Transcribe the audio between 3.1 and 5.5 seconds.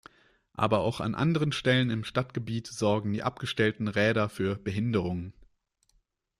die abgestellten Räder für Behinderungen.